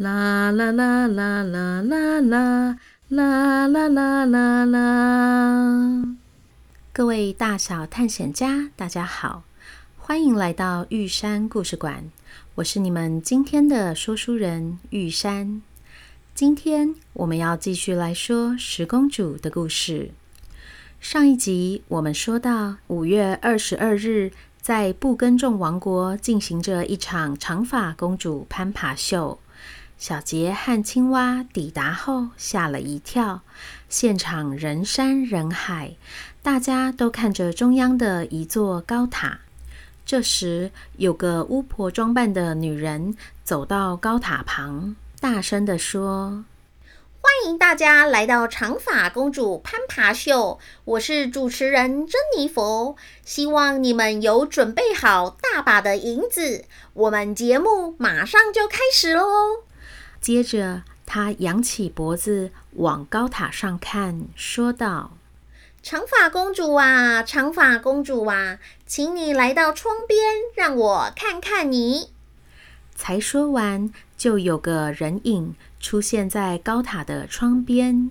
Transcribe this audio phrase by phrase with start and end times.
[0.00, 2.78] 啦啦啦啦啦啦啦
[3.10, 6.16] 啦啦啦啦啦！
[6.90, 9.42] 各位大小探险家，大家好，
[9.98, 12.10] 欢迎来到玉山故事馆。
[12.54, 15.60] 我是你们今天的说书人玉山。
[16.34, 20.12] 今天我们要继续来说十公主的故事。
[20.98, 29.38] 上一集我们说到，五月二十二日，在布根众王国进行着一场长发公主攀爬秀。
[30.00, 33.42] 小杰和青蛙抵达后吓了一跳，
[33.90, 35.94] 现场人山人海，
[36.42, 39.40] 大家都看着中央的一座高塔。
[40.06, 43.14] 这时，有个巫婆装扮的女人
[43.44, 46.46] 走到高塔旁，大声地说：
[47.20, 56.64] 欢迎大家来到长发公主攀爬秀，我是主持人珍妮佛，希望你们有准备好大把的银子，
[56.94, 59.64] 我们节目马上就开始喽。
[60.20, 65.16] 接着，他扬起脖子往高塔上看，说道
[65.82, 70.18] ：“长发公主啊，长发公主啊，请你来到窗边，
[70.54, 72.10] 让我看看你。”
[72.94, 75.54] 才说完，就有个人影。
[75.80, 78.10] 出现在高塔的窗边，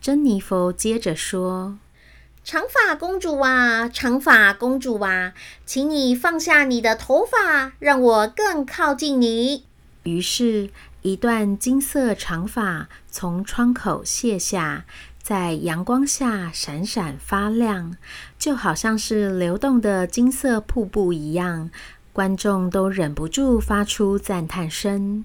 [0.00, 1.78] 珍妮佛接着说
[2.42, 5.32] ：“长发公主啊，长发公主啊，
[5.64, 9.64] 请你放下你的头发，让我更靠近你。”
[10.02, 10.70] 于是，
[11.08, 14.84] 一段金色长发从窗口卸下，
[15.22, 17.96] 在阳光下闪闪发亮，
[18.38, 21.70] 就好像是流动的金色瀑布一样，
[22.12, 25.24] 观众都忍不住发出赞叹声。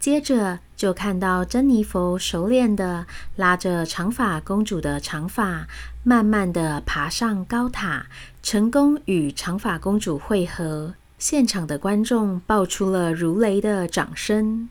[0.00, 3.04] 接着就看到珍妮佛熟练地
[3.36, 5.66] 拉着长发公主的长发，
[6.02, 8.06] 慢慢地爬上高塔，
[8.42, 10.94] 成功与长发公主会合。
[11.18, 14.70] 现场的观众爆出了如雷的掌声。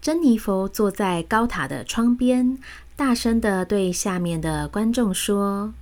[0.00, 2.58] 珍妮佛坐在高塔的窗边，
[2.96, 5.74] 大声的对下面的观众说：“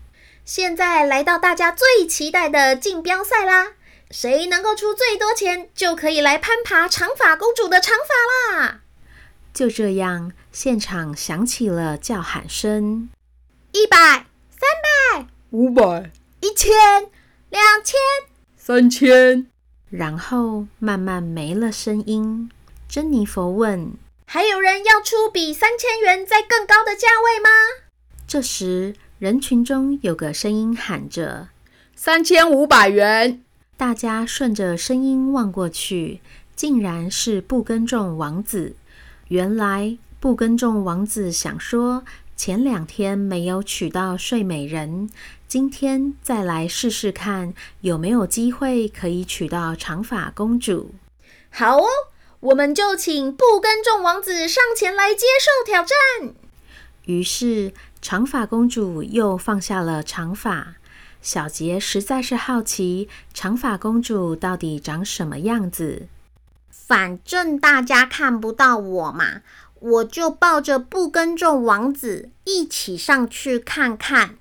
[0.45, 3.75] 现在来到大家最期待的竞标赛啦！”
[4.11, 8.81] 谁能够出最多钱，就可以来攀爬长发公主的长发啦！
[9.55, 13.09] 就这样，现场响起了叫喊声：
[13.73, 13.97] 一百、
[14.51, 14.69] 三
[15.21, 16.73] 百、五百、一千、
[17.51, 18.01] 两千、
[18.57, 19.47] 三千。
[19.91, 22.51] 然后慢慢没了声音。
[22.89, 23.93] 珍妮佛问
[24.31, 27.49] ：“还有人要出比三千元再更高的价位吗？”
[28.29, 31.49] 这时，人群中有个声音喊着
[31.97, 33.43] ：“三千五百元。”
[33.79, 36.21] 大家顺着声音望过去，
[36.55, 38.77] 竟然是布根种王子。
[39.29, 42.05] 原来布根种王子想说，
[42.37, 45.09] 前两天没有娶到睡美人，
[45.47, 50.93] 今天再来试试看，有没有机会可以娶到长发公主。
[51.49, 51.87] 好哦，
[52.41, 56.35] 我们就请布根众王子上前来接受挑战。
[57.07, 60.75] 于是长发公主又放下了长发。
[61.21, 66.07] 小杰实在是好奇，长发公主到底长什么样子？
[66.71, 69.43] 反正大家看不到我嘛，
[69.81, 74.37] 我就抱着布根众王子一起上去看看。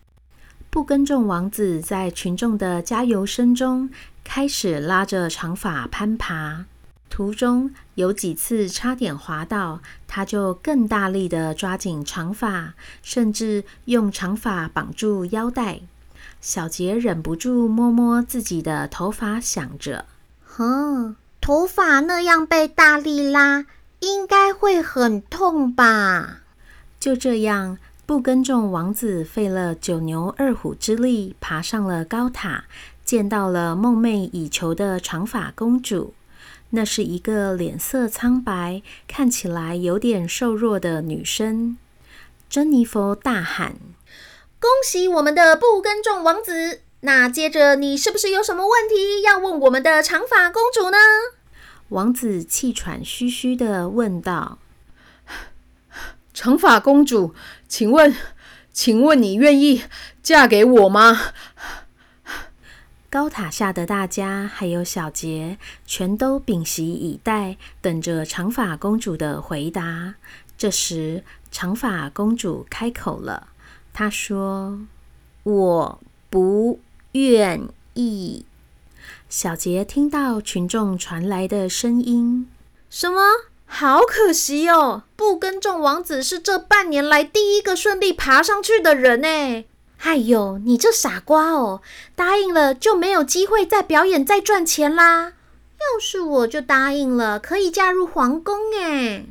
[0.69, 3.90] 布根众王子在群众的加油声中，
[4.24, 6.66] 开始拉着长发攀爬，
[7.09, 15.79] 途中有几次差点滑倒，他就更大力的抓紧长发，甚至用长发绑住腰带。
[16.40, 20.06] 小杰忍不住摸摸自己的头发，想着
[20.46, 23.66] ：“哼，头发那样被大力拉，
[24.01, 26.41] 应该会很痛吧？”
[27.00, 32.66] 就这样，不耕种王子费了九牛二虎之力爬上了高塔，
[33.03, 36.13] 见到了梦寐以求的长发公主。
[36.72, 41.78] 那是一个脸色苍白、看起来有点瘦弱的女生。
[42.49, 43.75] 珍妮佛大喊。
[44.59, 46.81] 恭喜我们的布根众王子！
[47.02, 50.97] 那接着你是不是有什么问题要问我们的长发公主呢？
[51.90, 54.58] 王子气喘吁吁的问道
[56.34, 57.34] ：“长发公主，
[57.67, 58.16] 请问，
[58.73, 59.84] 请问你愿意
[60.23, 61.34] 嫁给我吗？”
[63.17, 70.14] 高塔下的大家还有小杰全都屏息以待，等着长发公主的回答。
[70.55, 73.47] 这时，长发公主开口了。
[73.91, 74.81] 她说
[75.41, 75.99] ：“我
[76.29, 76.79] 不
[77.14, 78.46] 愿意。”
[79.28, 82.47] 小杰听到群众传来的声音
[82.87, 83.20] ：“什么？
[83.66, 85.05] 好可惜哦！
[85.16, 89.66] 不跟众王子是这半年来第一个顺利爬上去的人呢。
[89.99, 91.82] 哎呦，你这傻瓜哦！
[92.16, 95.34] 答应了就没有机会再表演、再赚钱啦！
[95.79, 99.26] 要是我就答应了，可以嫁入皇宫哎。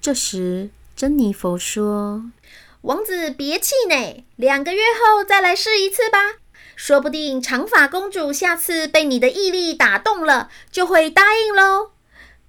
[0.00, 2.24] 这时，珍妮佛说
[2.82, 6.34] ：“王子别气馁，两个月后再来试一次吧。
[6.74, 11.92] 说不定长发公主下次被你的毅力打动了，就会答应喽。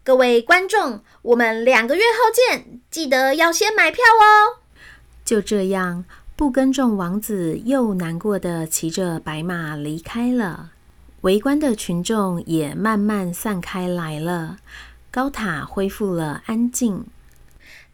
[0.04, 4.60] 各位观众，我们两个月后见，记得要先买票哦。”
[5.24, 6.06] 就这样，
[6.38, 10.70] 不耕种王子又难过的骑着白马离开了。
[11.22, 14.58] 围观的群众也慢慢散开来了，
[15.10, 17.08] 高塔恢复了安静。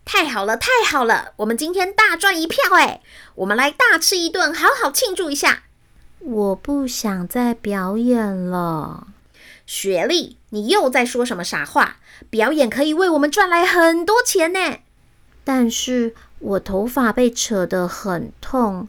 [0.03, 1.31] 太好了，太好了！
[1.37, 3.01] 我们今天大赚一票哎！
[3.35, 5.63] 我们来大吃一顿，好好庆祝一下。
[6.19, 9.07] 我不想再表演了，
[9.65, 11.95] 雪莉，你又在说什么傻话？
[12.29, 14.79] 表演可以为我们赚来很多钱呢。
[15.45, 16.13] 但是
[16.43, 18.87] 我头发被扯得很痛，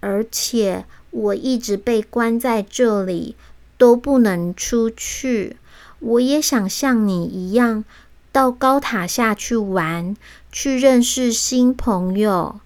[0.00, 3.36] 而且我一直被关在这里。
[3.78, 5.56] 都不能出去。
[5.98, 7.84] 我也想像你一样，
[8.30, 10.16] 到高塔下去玩，
[10.52, 12.60] 去认识新朋友。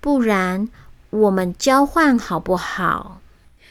[0.00, 0.68] 不然，
[1.10, 3.20] 我们交换好不好？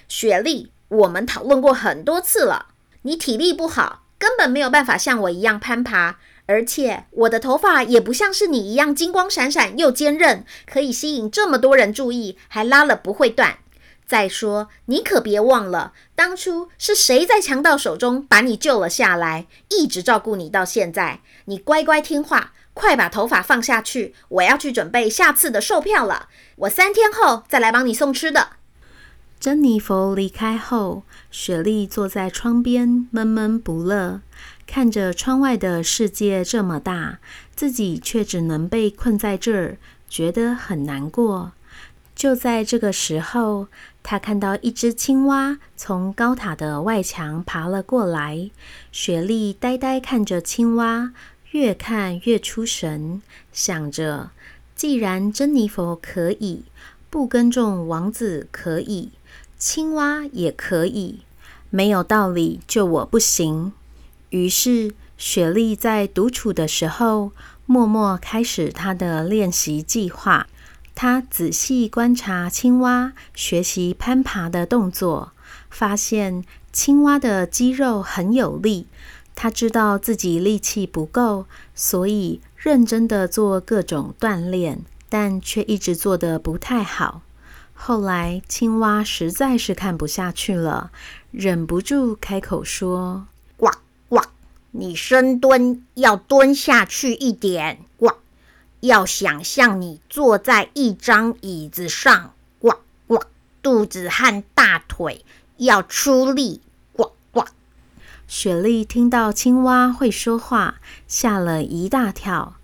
[0.09, 2.65] 雪莉，我们讨论过很多次了。
[3.03, 6.17] 你体力不好，根本没有办法像我一样攀爬。
[6.51, 13.59] 而且，我的头发也不像是你一样金光闪闪又坚韧，可以吸引这么多人注意，还拉了不会断。
[14.05, 21.21] 再说，你可别忘了，当初是谁在强盗手中把你救了下来，一直照顾你到现在。
[21.45, 26.27] 你乖乖听话，快把头发放下去，我要去准备下次的售票了。
[26.57, 28.49] 我三天后再来帮你送吃的。
[29.39, 34.21] 珍妮佛离开后，雪莉坐在窗边闷闷不乐，
[34.73, 37.19] 看着窗外的世界这么大，
[37.53, 39.77] 自己却只能被困在这儿，
[40.07, 41.51] 觉得很难过。
[42.15, 43.67] 就在这个时候，
[44.01, 48.49] 他看到一只青蛙从高塔的外墙爬了过来。
[48.93, 51.11] 雪莉呆呆看着青蛙，
[51.51, 53.21] 越看越出神，
[53.51, 54.29] 想着：
[54.73, 56.63] 既然珍妮佛可以，
[57.09, 59.11] 不耕种王子可以，
[59.57, 61.23] 青蛙也可以，
[61.69, 63.73] 没有道理就我不行。
[64.31, 67.31] 于是，雪莉在独处的时候，
[67.65, 70.47] 默默开始她的练习计划。
[70.95, 75.31] 她仔细观察青蛙学习攀爬的动作，
[75.69, 76.43] 发现
[76.73, 78.87] 青蛙的肌肉很有力。
[79.33, 87.21] 他知道自己力气不够，所以认真的做各种锻炼，但却一直做得不太好。
[87.73, 90.91] 后来，青蛙实在是看不下去了，
[91.31, 93.25] 忍不住开口说：“，
[94.71, 98.13] 你深蹲要蹲下去一点。”呱。
[98.81, 102.73] 要想象你坐在一张椅子上，呱
[103.05, 103.19] 呱，
[103.61, 105.23] 肚子和大腿
[105.57, 107.45] 要出力，呱呱。
[108.27, 112.55] 雪莉听到青蛙会说话，吓了一大跳。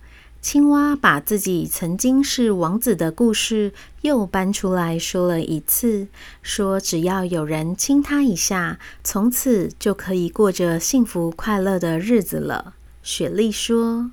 [0.50, 6.08] 青蛙把自己曾经是王子的故事又搬出来说了一次，
[6.42, 12.76] 说只要有人亲他一下，从此就可以过着幸福快乐的日子了。
[13.04, 14.10] 雪莉说。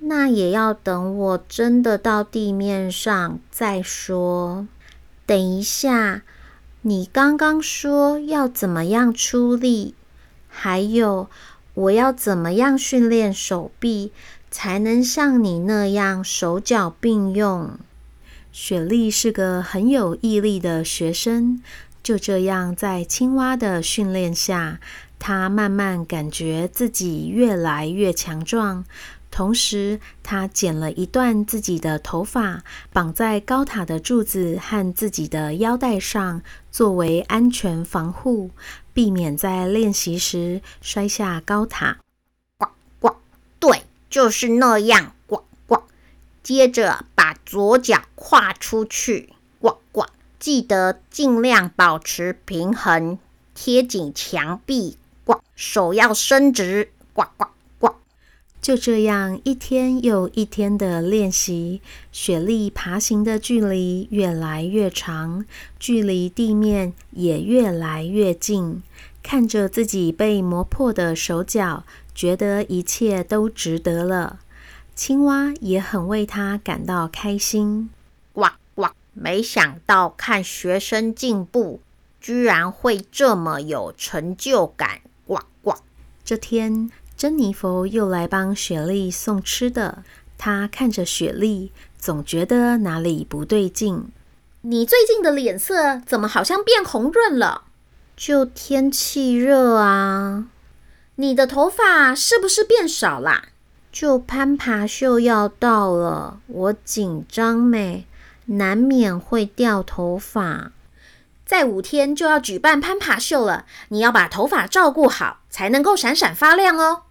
[0.00, 4.66] 那也要等我真的到地面上再说。
[5.24, 6.22] 等一下，
[6.82, 9.94] 你刚刚说要怎么样出力？
[10.48, 11.30] 还有，
[11.74, 14.10] 我要怎么样训练手臂，
[14.58, 17.78] 才能像你那样手脚并用？
[18.50, 21.60] 雪莉是个很有毅力的学生，
[22.02, 24.80] 就这样在青蛙的训练下，
[25.18, 28.86] 她慢慢感觉自己越来越强壮。
[29.30, 38.50] 同时，她剪了一段自己的头发，绑在高塔的柱子和自己的腰带上，作为安全防护，
[38.94, 41.98] 避免在练习时摔下高塔。
[42.56, 43.16] 呱呱，
[43.60, 43.82] 对，
[44.16, 45.12] 就是那样。
[45.26, 45.82] 呱呱，
[46.42, 49.34] 接着把左脚跨出去。
[49.60, 50.06] 呱呱，
[50.40, 53.18] 记得尽量保持平衡，
[53.54, 54.96] 贴紧墙壁。
[55.26, 56.88] 呱，手要伸直。
[57.12, 57.96] 呱呱呱。
[58.62, 65.44] 就这样一天又一天的练习，雪莉爬行的距离越来越长，
[65.78, 68.82] 距离地面也越来越近。
[69.22, 71.84] 看着自己被磨破的手脚，
[72.16, 74.40] 觉得一切都值得了。
[74.96, 77.90] 青蛙也很为他感到开心。
[78.32, 78.88] 呱呱！
[79.12, 81.80] 没想到看学生进步，
[82.20, 85.02] 居然会这么有成就感。
[85.26, 85.74] 呱呱！
[86.24, 86.90] 这天。
[87.16, 90.04] 珍妮佛又来帮雪莉送吃的。
[90.36, 94.08] 她看着雪莉，总觉得哪里不对劲。
[94.60, 97.62] 你最近的脸色怎么好像变红润了？
[98.14, 100.48] 就天气热啊。
[101.16, 103.44] 你的头发是不是变少啦？
[103.90, 108.04] 就攀爬秀要到了，我紧张咩，
[108.44, 110.72] 难免会掉头发。
[111.46, 117.04] 再五天就要举办攀爬秀了，你要把头发照顾好，才能够闪闪发亮哦。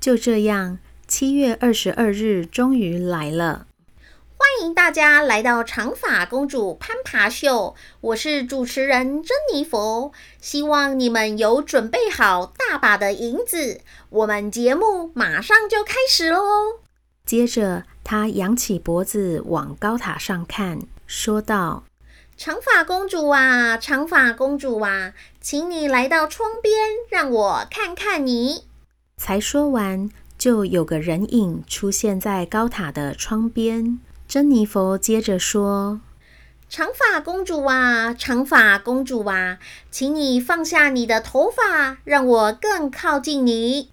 [0.00, 3.66] 就这样，七月二十二日终于来了。
[4.40, 10.12] 欢迎大家来到长发公主攀爬秀，我是主持人珍妮佛。
[10.40, 13.80] 希望你们有准备好大把的银子，
[14.10, 16.38] 我们节目马上就开始喽。
[17.26, 20.78] 接着，她扬起脖子往高塔上看，
[21.08, 21.82] 说道
[22.38, 26.76] ：“长发公主啊，长发公主啊，请你来到窗边，
[27.10, 28.66] 让我看看你。”
[29.18, 33.98] 才说完，就有个人影出现在高塔的窗边。
[34.28, 36.02] 珍妮佛接着说
[36.68, 39.58] ：“长发公主啊，长发公主啊，
[39.90, 43.88] 请你放下你的头发，让我更靠近你。”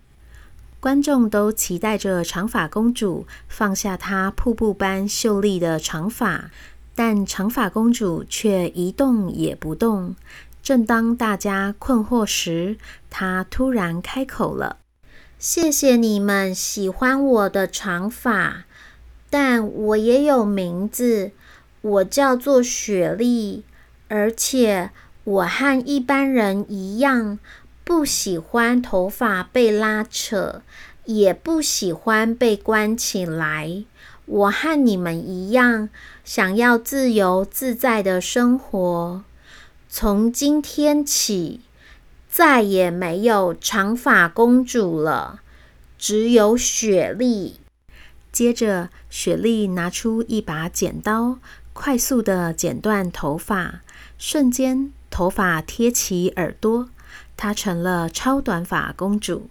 [0.82, 6.52] 观众都期待着长发公主放下她瀑布般秀丽的长发，
[6.94, 10.18] 但长发公主却一动也不动。
[10.62, 12.78] 正当大家困惑时，
[13.10, 14.80] 她突然开口了
[15.40, 18.65] ：“谢谢你们喜欢我的长发。”
[19.38, 21.32] 但我也有名字，
[21.82, 23.66] 我叫做雪莉，
[24.08, 24.92] 而且
[25.26, 27.38] 我和一般人一样，
[27.84, 30.62] 不喜欢头发被拉扯，
[31.04, 33.84] 也不喜欢被关起来。
[34.26, 35.90] 我和你们一样，
[36.24, 39.22] 想要自由自在的生活。
[39.90, 41.60] 从今天起，
[42.30, 45.42] 再也没有长发公主了，
[45.98, 47.60] 只有雪莉。
[48.36, 51.40] 接着，雪莉拿出一把剪刀，
[51.72, 53.80] 快速地剪断头发，
[54.18, 56.90] 瞬间头发贴齐耳朵，
[57.38, 59.50] 她成了超短发公主。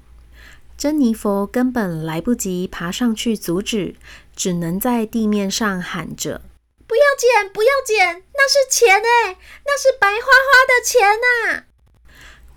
[0.76, 3.94] 珍妮佛根本来不及爬上去阻止，
[4.36, 6.42] 只能在地面上喊着
[6.86, 11.64] ：“不要剪，不要剪，那是钱哎，那是白花花的钱呐！”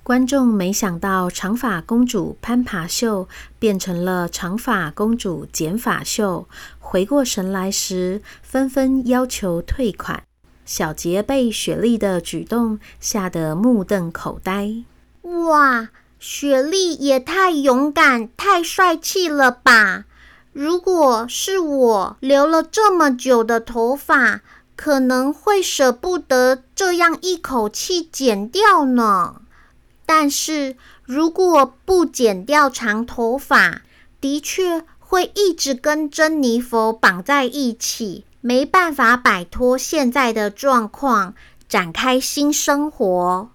[0.07, 3.27] 观众没想到长发公主攀爬秀
[3.59, 6.47] 变成了长发公主剪发秀，
[6.79, 10.23] 回过神来时，纷纷要求退款。
[10.63, 14.75] 小杰被雪莉的举动吓得目瞪口呆。
[15.23, 20.05] 哇，雪莉也太勇敢、太帅气了吧！
[20.53, 24.39] 如果是我留了这么久的头发，
[24.77, 29.41] 可能会舍不得这样一口气剪掉呢。
[30.07, 33.81] 但是如果不剪掉长头发，
[34.21, 41.35] 的确会一直跟珍妮佛绑在一起，没办法摆脱现在的状况，
[41.67, 43.49] 展开新生活。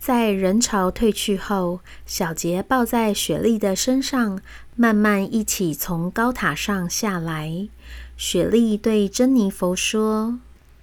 [0.00, 4.40] 在人潮退去后，小杰抱在雪莉的身上，
[4.74, 7.68] 慢慢一起从高塔上下来。
[8.16, 10.40] 雪莉对珍妮佛说：“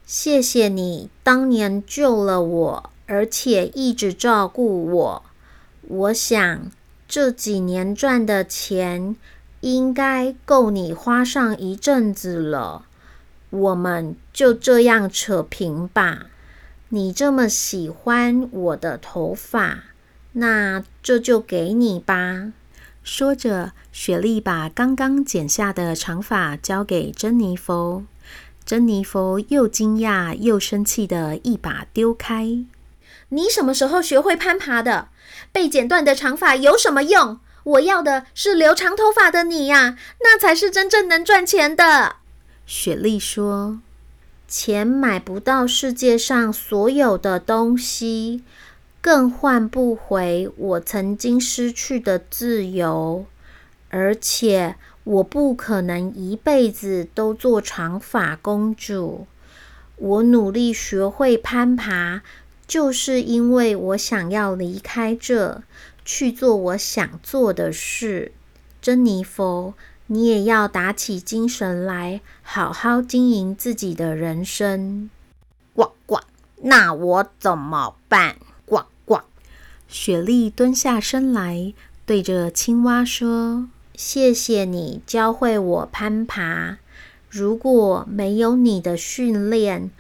[0.08, 5.24] 谢谢你当年救了我。”而且一直照顾我，
[5.82, 6.72] 我想
[7.08, 9.16] 这几年赚的钱
[9.62, 12.86] 应该够你花上一阵子了。
[13.52, 16.26] 我们就这样扯平吧。
[16.90, 19.86] 你这么喜欢我的头发，
[20.34, 22.52] 那这就给你吧。
[23.04, 28.04] 说着，雪莉把刚刚剪下的长发交给珍妮佛。
[28.66, 32.66] 珍妮佛又惊讶又生气地一把丢开。
[33.30, 35.10] 你什么时候学会攀爬的？
[35.52, 37.40] 被剪断的长发有什么用？
[37.64, 42.18] 我要的是留长头发的你呀，那才是真正能赚钱的。
[42.68, 43.80] 雪莉说
[44.48, 48.44] ：“钱买不到世界上所有的东西，
[49.02, 53.26] 更换不回我曾经失去的自由，
[53.90, 59.26] 而且我不可能一辈子都做长发公主。
[59.96, 62.22] 我努力学会攀爬。”
[62.68, 65.62] 就是因为我想要离开这，
[66.04, 68.32] 去做我想做的事。
[68.82, 69.74] 珍妮佛，
[70.08, 75.10] 你也要打起精神来，好好经营自己的人生。
[75.74, 76.20] 呱呱，
[76.62, 78.38] 那我怎么办？
[78.66, 79.22] 呱呱。
[79.88, 81.74] 雪莉蹲下身来，
[82.06, 86.78] 对着青蛙说：“谢谢你教会我攀爬。
[87.30, 89.92] 如果没有你的训练，”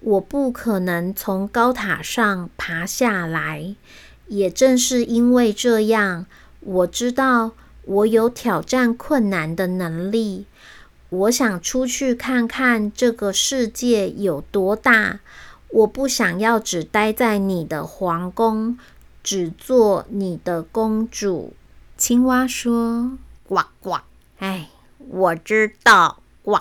[0.00, 3.74] 我不可能从高塔上爬下来，
[4.28, 6.26] 也正是因为这样，
[6.60, 7.52] 我知道
[7.84, 10.46] 我有挑战困难的能力。
[11.10, 15.20] 我想出去看看这个世界有多大，
[15.70, 18.78] 我不想要只待在你的皇宫，
[19.22, 21.54] 只做你的公主。”
[21.96, 23.96] 青蛙说：“呱呱，
[24.38, 26.58] 哎，我知道，呱，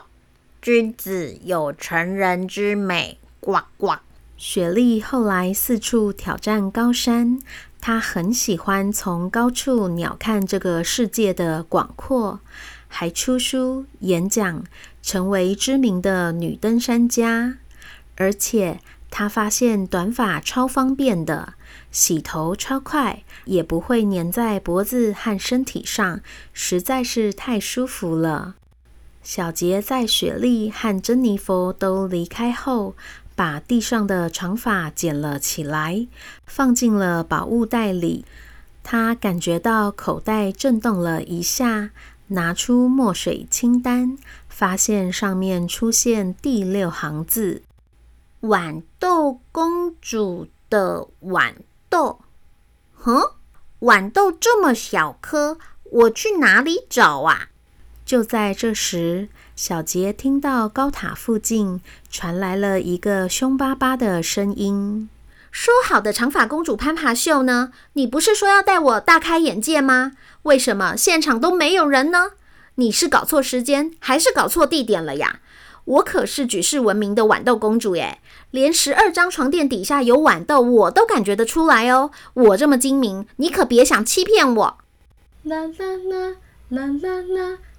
[0.61, 3.95] 君子有成人之美，呱呱。”
[4.35, 7.39] 雪莉后来四处挑战高山，
[7.79, 12.41] 她很喜欢从高处鸟瞰这个世界的广阔，
[12.89, 14.63] 还出书演讲，
[15.01, 17.57] 成为知名的女登山家。
[18.17, 21.53] 而且她发现短发超方便的，
[21.89, 26.19] 洗头超快，也不会粘在脖子和身体上，
[26.53, 28.55] 实在是太舒服了。
[29.23, 32.95] 小杰在雪莉和珍妮佛都离开后，
[33.37, 36.07] 把地上的长发捡了起来，
[36.47, 38.25] 放进了宝物袋里。
[38.81, 41.91] 他感觉到口袋震动了一下，
[42.29, 44.17] 拿出墨水清单，
[44.49, 47.61] 发现上面出现第六行字
[48.41, 51.53] ：“豌豆公主的豌
[51.89, 52.21] 豆。”
[52.97, 53.21] 哼，
[53.81, 57.49] 豌豆这么小颗，我去哪里找啊？
[58.03, 65.09] 就在这时，小杰听到高塔附近传来了一个凶巴巴的声音
[65.49, 67.71] ：“说好的长发公主攀爬秀呢？
[67.93, 70.11] 你不是说要带我大开眼界吗？
[70.43, 72.33] 为什么现场都没有人呢？
[72.75, 75.39] 你是搞错时间还是搞错地点了呀？
[75.85, 78.19] 我可是举世闻名的豌豆公主耶，
[78.51, 82.11] 连十二张床垫底下有豌豆我都感觉得出来哦。
[82.35, 84.77] 我这么精明，你可别想欺骗我！”
[85.41, 86.35] 啦啦啦
[86.69, 87.57] 啦啦啦。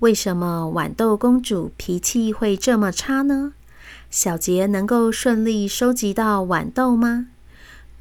[0.00, 3.54] 为什么豌豆公主脾气会这么差呢？
[4.10, 7.28] 小杰能够顺利收集到豌豆吗？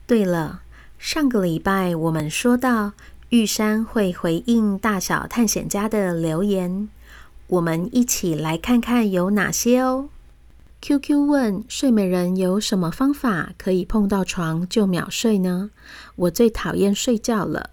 [0.05, 0.61] 对了，
[0.99, 2.91] 上个礼拜我们说到
[3.29, 6.89] 玉山会回应大小探险家的留言，
[7.47, 10.09] 我们一起来看看有哪些哦。
[10.81, 15.71] QQ 问睡美人有什么方法可以碰到床就秒睡呢？
[16.17, 17.71] 我最讨厌睡觉了。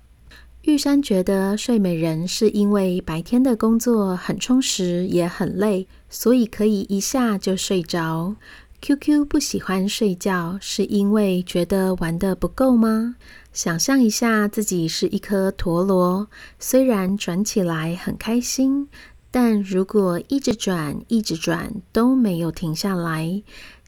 [0.62, 8.37] 玉山觉得睡美人是因为白天的工作很充实，也很累，所以可以一下就睡着。
[8.81, 13.16] QQ 不喜欢睡觉，是因为觉得玩得不够吗？
[13.53, 16.29] 想象一下自己是一颗陀螺，
[16.61, 18.87] 虽然转起来很开心，
[19.33, 23.42] 但如果一直转、一直转都没有停下来，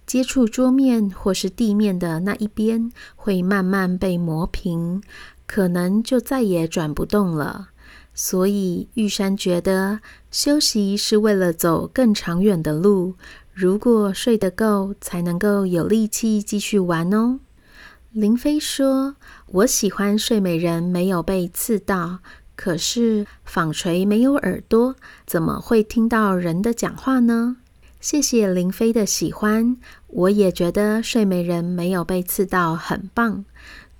[0.05, 5.03] 接触桌面或是地面的那一边会慢慢被磨平。
[5.47, 7.69] 可能就再也转不动了，
[8.15, 13.15] 所以玉山觉得休息是为了走更长远的路。
[13.53, 17.39] 如果睡得够，才能够有力气继续玩哦。
[18.11, 22.21] 林飞说：“我喜欢睡美人没有被刺到，
[22.57, 27.57] 可是纺锤没有耳朵，怎么会听到人的讲话呢？”
[28.01, 29.77] 谢谢林飞的喜欢，
[30.09, 33.45] 我也觉得睡美人没有被刺到很棒。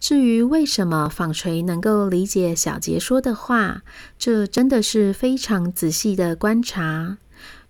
[0.05, 3.81] 至于为什么纺锤能够理解小杰说的话，
[4.19, 7.17] 这真的是非常仔细的观察。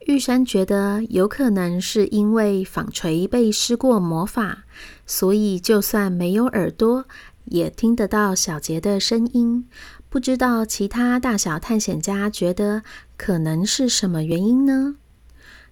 [0.07, 4.64] 玉山觉得有可能是因为纺锤被施过魔法，
[5.07, 7.05] 所以就算没有耳朵，
[7.44, 9.68] 也听得到小杰的声音。
[10.09, 12.83] 不知道其他大小探险家觉得
[13.16, 14.97] 可能是什么原因呢？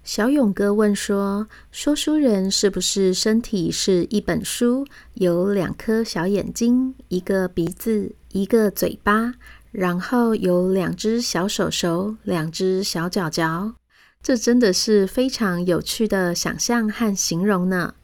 [0.04, 4.84] 小勇哥问说：“说书人是不是身体是一本书，
[5.14, 9.34] 有两颗小眼睛，一个鼻子，一个嘴巴，
[9.70, 13.74] 然后有两只小手手，两只小脚脚？”
[14.20, 17.94] 这真的是非常有趣的想象和形容呢。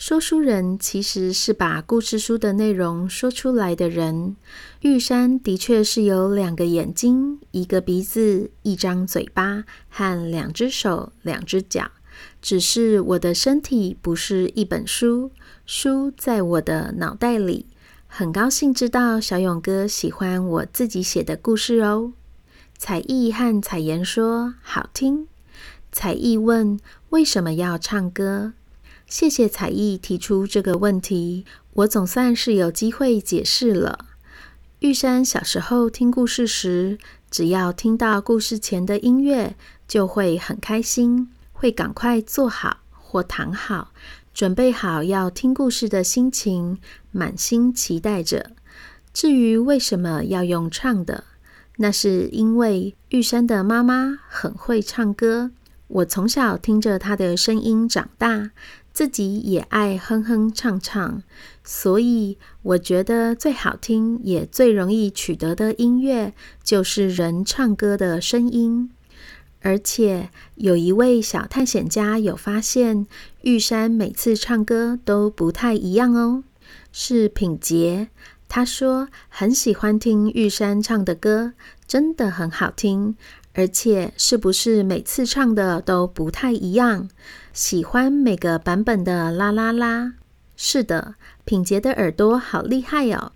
[0.00, 4.34] 说书人其实是把故事书的内容说出来的人。
[4.80, 11.90] 玉山的确是有两个眼睛、一个鼻子、一张嘴巴和两只手、两只脚。
[12.40, 15.32] 只是我的身体不是一本书，
[15.66, 17.66] 书在我的脑袋里。
[18.06, 22.14] 很高兴知道小勇哥喜欢我自己写的故事哦。
[22.78, 25.28] 采艺和采妍说好听。
[25.92, 28.54] 采艺问为什么要唱歌？
[29.10, 34.06] 谢谢彩艺提出这个问题，我总算是有机会解释了。
[34.78, 36.96] 玉山小时候听故事时，
[37.28, 39.56] 只要听到故事前的音乐，
[39.88, 43.92] 就会很开心，会赶快坐好或躺好，
[44.32, 46.78] 准备好要听故事的心情，
[47.10, 48.52] 满心期待着。
[49.12, 51.24] 至于为什么要用唱的，
[51.78, 55.50] 那是因为玉山的妈妈很会唱歌，
[55.88, 58.52] 我从小听着她的声音长大，
[58.92, 61.22] 自己也爱哼哼唱唱，
[61.64, 68.90] 所以我觉得最好听也最容易取得的音乐就是人唱歌的声音。
[69.62, 73.06] 而且有一位小探险家有发现，
[73.42, 76.44] 玉山每次唱歌都不太一样哦。
[76.92, 78.08] 是品杰，
[78.48, 81.52] 他说很喜欢听玉山唱的歌，
[81.86, 83.16] 真的很好听。
[83.54, 87.08] 而且是不是每次唱的都不太一样？
[87.52, 90.14] 喜欢每个版本的啦啦啦。
[90.56, 93.32] 是的，品杰的耳朵好厉害哦。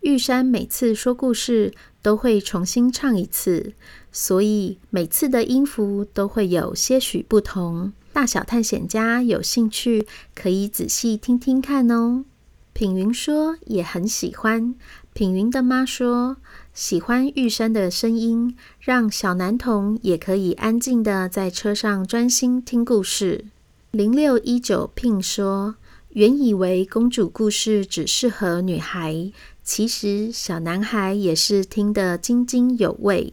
[0.00, 3.72] 玉山每次说故事都会重新唱一次，
[4.12, 7.92] 所以每次的音符都会有些许不同。
[8.12, 12.24] 大小探险家有兴趣可以仔细听听看哦。
[12.72, 14.74] 品云说也很喜欢。
[15.12, 16.36] 品云的妈说
[16.78, 23.46] 喜欢玉山的声音，让小男童也可以安静地在车上专心听故事。
[23.90, 25.74] 零六一九聘说
[26.10, 29.32] 原以为公主故事只适合女孩。
[29.64, 33.32] 其实小男孩也是听得津津有味。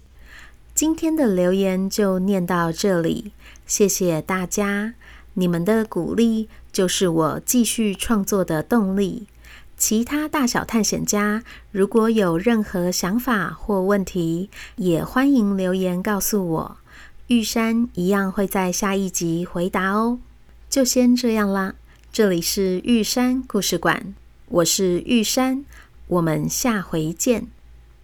[0.73, 3.31] 今天的留言就念到这里，
[3.67, 4.95] 谢谢大家，
[5.35, 9.27] 你们的鼓励就是我继续创作的动力。
[9.87, 16.77] 其他大小探险家如果有任何想法或问题，也欢迎留言告诉我。
[17.27, 20.17] 玉山一样会在下一集回答哦。
[20.71, 21.75] 就先这样啦，
[22.11, 24.15] 这里是玉山故事馆，
[24.47, 25.63] 我是玉山。
[26.07, 27.54] 我们下回见。